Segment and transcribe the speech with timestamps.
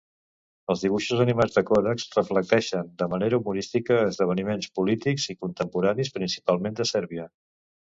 [0.73, 6.91] Els dibuixos animats de Corax reflecteixen de manera humorística esdeveniments polítics i contemporanis, principalment de
[6.97, 7.31] Sèrbia.